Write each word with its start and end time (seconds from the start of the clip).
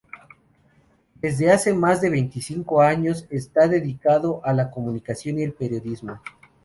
Desde 1.21 1.51
hace 1.51 1.75
más 1.75 2.01
de 2.01 2.09
veinticinco 2.09 2.81
años 2.81 3.27
está 3.29 3.67
dedicado 3.67 4.43
a 4.43 4.51
la 4.51 4.71
comunicación 4.71 5.37
y 5.37 5.43
el 5.43 5.53
periodismo. 5.53 6.19